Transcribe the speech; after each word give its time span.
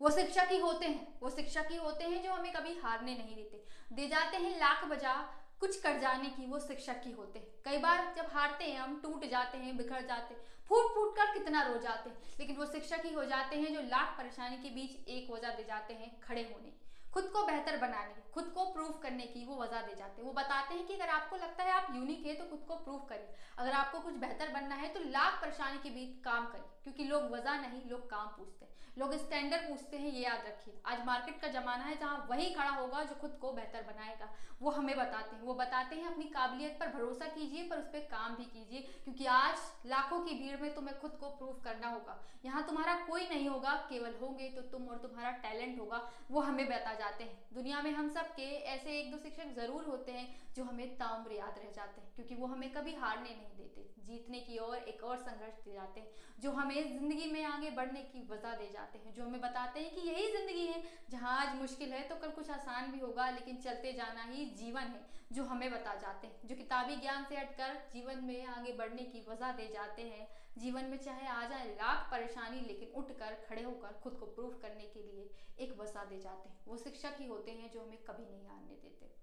वो 0.00 0.10
शिक्षक 0.10 0.48
ही 0.50 0.58
होते 0.58 0.86
हैं, 0.86 1.18
वो 1.22 1.30
शिक्षक 1.30 1.68
ही 1.70 1.76
होते 1.76 2.04
हैं 2.04 2.22
जो 2.22 2.32
हमें 2.32 2.52
कभी 2.52 2.78
हारने 2.78 3.14
नहीं 3.14 3.34
देते। 3.36 3.64
दे 3.92 4.06
जाते 4.08 4.36
हैं 4.36 4.58
लाख 4.58 4.84
बजा 4.84 5.14
कुछ 5.60 5.80
कर 5.80 5.98
जाने 5.98 6.28
की, 6.28 6.46
वो 6.46 6.58
शिक्षक 6.58 7.00
ही 7.04 7.12
होते 7.12 7.38
हैं। 7.38 7.46
कई 7.64 7.78
बार 7.78 8.12
जब 8.16 8.26
हारते 8.32 8.64
हैं, 8.64 8.78
हम 8.78 9.00
टूट 9.02 9.24
जाते 9.24 9.58
हैं, 9.58 9.76
बिखर 9.76 10.06
जाते 10.06 10.34
हैं, 10.34 10.42
फूट 10.68 10.94
फूट 10.94 11.16
कर 11.16 11.32
कितना 11.34 11.62
रो 11.62 11.78
जाते 11.78 12.10
हैं, 12.10 12.16
लेकिन 12.38 12.56
वो 12.56 12.66
शिक्षक 12.66 13.02
ही 13.04 13.12
हो 13.14 13.24
जाते 13.24 13.56
हैं 13.56 13.72
जो 13.74 13.82
लाख 13.88 14.16
परेशानी 14.18 14.56
के 14.56 14.70
बीच 14.70 15.08
एक 15.08 15.30
वजह 15.30 15.54
दे 15.54 15.64
जाते 15.64 15.94
हैं 15.94 16.18
खड़े 16.20 16.42
होने। 16.42 16.72
खुद 17.14 17.24
को 17.24 17.42
बेहतर 17.42 17.76
बनाने 17.76 18.14
की, 18.14 18.22
खुद 18.32 18.52
को 18.54 18.64
प्रूफ 18.72 18.98
करने 19.02 19.26
की 19.26 19.44
वो 19.44 19.56
वजह 19.56 19.80
दे 19.82 19.94
जाते 19.94 20.20
हैं। 20.20 20.26
वो 20.28 20.32
बताते 20.34 20.74
हैं 20.74 20.86
कि 20.86 20.94
अगर 20.94 21.08
आपको 21.08 21.36
लगता 21.36 21.64
है 21.64 21.70
आप 21.72 21.86
यूनिक 21.94 22.26
है 22.26 22.34
तो 22.34 22.44
खुद 22.44 22.64
को 22.68 22.76
प्रूफ 22.76 23.06
करिए। 23.08 23.34
अगर 23.58 23.72
आपको 23.72 24.00
कुछ 24.00 24.14
बेहतर 24.16 24.48
बनना 24.50 24.74
है 24.74 24.88
तो 24.88 25.00
लाख 25.26 25.40
परेशानी 25.42 25.78
के 25.78 25.90
बीच 25.90 26.24
काम 26.24 26.44
करिए, 26.46 26.70
क्योंकि 26.82 27.04
लोग 27.04 27.30
वजह 27.30 27.60
नहीं, 27.60 27.80
लोग 27.90 28.08
काम 28.10 28.26
पूछते 28.28 28.64
हैं। 28.64 28.74
लोग 28.98 29.14
स्टैंडर्ड 29.14 29.62
पूछते 29.62 29.96
हैं, 29.96 30.10
ये 30.10 30.20
याद 30.20 30.44
रखिए। 30.46 30.74
आज 30.86 31.04
मार्केट 31.06 31.40
का 31.40 31.48
जमाना 31.50 31.84
है 31.84 31.96
जहाँ 31.96 32.26
वही 32.30 32.46
खड़ा 32.50 32.70
होगा 32.70 33.02
जो 33.02 33.14
खुद 33.14 33.36
को 33.40 33.50
बेहतर 33.52 33.82
बनाएगा। 33.82 34.28
वो 34.60 34.70
हमें 34.70 34.94
बताते 34.96 35.36
हैं, 35.36 35.42
वो 35.42 35.54
बताते 35.54 35.96
हैं, 35.96 36.06
अपनी 36.06 36.24
काबिलियत 36.36 36.78
पर 36.80 36.92
भरोसा 36.92 37.26
कीजिए, 37.34 37.66
पर 37.68 37.78
उस 37.78 37.88
पर 37.88 38.06
काम 38.12 38.36
भी 38.36 38.44
कीजिए, 38.46 38.80
क्योंकि 39.04 39.26
आज 39.32 39.58
लाखों 39.86 40.20
की 40.20 40.34
भीड़ 40.34 40.60
में 40.60 40.74
तुम्हें 40.74 40.98
खुद 41.00 41.18
को 41.20 41.30
प्रूव 41.32 41.60
करना 41.64 41.88
होगा। 41.88 42.18
यहाँ 42.44 42.66
तुम्हारा 42.66 42.94
कोई 43.06 43.28
नहीं 43.28 43.48
होगा, 43.48 43.74
केवल 43.90 44.14
होंगे 44.22 44.48
तो 44.50 44.62
तुम 44.70 44.88
और 44.88 44.98
तुम्हारा 44.98 45.30
टैलेंट 45.42 45.78
होगा, 45.80 46.00
वो 46.30 46.40
हमें 46.42 46.66
बता 46.66 46.94
जाते 46.94 47.24
हैं। 47.24 47.38
दुनिया 47.54 47.82
में 47.82 47.90
हम 47.92 48.08
सब 48.10 48.34
के 48.34 48.50
ऐसे 48.72 48.98
एक 49.00 49.12
दो 49.12 49.18
शिक्षक 49.18 49.54
ज़रूर 49.56 49.84
होते 49.86 50.12
हैं 50.12 50.28
जो 50.56 50.64
हमें 50.64 50.96
ताउम्र 50.98 51.32
याद 51.32 51.58
रह 51.58 51.70
जाते 51.70 52.00
हैं, 52.00 52.12
क्योंकि 52.14 52.34
वो 52.34 52.46
हमें 52.46 52.70
कभी 52.72 52.94
हारने 52.94 53.28
नहीं 53.30 53.56
देते। 53.56 53.84
जीतने 54.06 54.40
की 54.40 54.58
ओर 54.58 54.76
एक 54.76 55.02
और 55.04 55.16
संघर्ष 55.18 55.64
दे 55.64 55.72
जाते 55.72 56.00
हैं, 56.00 56.08
जो 56.38 56.50
हमें 56.50 56.74
ज़िंदगी 56.88 57.30
में 57.32 57.42
आगे 57.44 57.70
बढ़ने 57.70 58.02
की 58.02 58.22
वजह 58.30 58.54
दे 58.54 58.68
जाते 58.72 58.98
हैं, 58.98 59.12
जो 59.14 59.24
हमें 59.24 59.40
बताते 59.40 59.80
हैं 59.80 59.94
कि 59.94 60.00
यही 60.00 60.30
ज़िंदगी 60.32 60.66
है, 60.66 60.82
जहाँ 61.10 61.36
आज 61.38 61.54
मुश्किल 61.56 61.92
है 61.92 62.02
तो 62.08 62.16
कल 62.16 62.30
कुछ 62.30 62.50
आसान 62.50 62.90
भी 62.92 63.00
होगा, 63.00 63.28
लेकिन 63.30 63.56
चलते 63.56 63.92
जाना 63.92 64.24
ही 64.24 64.44
जीवन 64.54 64.94
है, 64.94 65.04
जो 65.32 65.44
हमें 65.44 65.70
बता 65.70 65.94
जाते 65.94 66.26
हैं। 66.26 66.48
जो 66.48 66.54
किताबी 66.54 66.96
ज्ञान 66.96 67.24
से 67.24 67.36
हटकर 67.36 67.74
जीवन 67.92 68.24
में 68.24 68.46
आगे 68.46 68.72
बढ़ने 68.72 69.04
की 69.04 69.24
वजह 69.28 69.52
दे 69.52 69.68
जाते 69.68 70.02
हैं, 70.02 70.28
जीवन 70.58 70.84
में 70.84 70.98
चाहे 70.98 71.26
आ 71.26 71.42
जाए 71.48 71.66
लाख 71.74 72.08
परेशानी, 72.10 72.60
लेकिन 72.60 72.92
उठकर, 72.94 73.34
खड़े 73.48 73.62
होकर, 73.62 74.00
खुद 74.02 74.16
को 74.20 74.26
प्रूफ 74.26 74.58
करने 74.62 74.86
के 74.86 75.02
लिए 75.02 75.30
एक 75.58 75.78
वजह 75.80 76.04
दे 76.04 76.20
जाते 76.20 76.48
हैं। 76.48 76.64
वो 76.66 76.76
शिक्षक 76.78 77.16
ही 77.20 77.26
होते 77.26 77.50
हैं 77.52 77.70
जो 77.70 77.80
हमें 77.80 78.02
कभी 78.04 78.30
नहीं 78.30 78.46
हारने 78.46 78.74
देते। 78.74 79.14